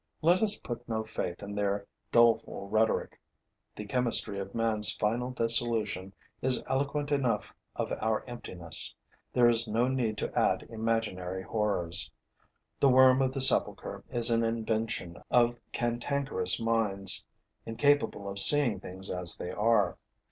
[0.23, 3.19] Let us put no faith in their doleful rhetoric.
[3.75, 8.95] The chemistry of man's final dissolution is eloquent enough of our emptiness:
[9.31, 12.09] there is no need to add imaginary horrors.
[12.79, 17.23] The worm of the sepulchre is an invention of cantankerous minds,
[17.67, 19.99] incapable of seeing things as they are.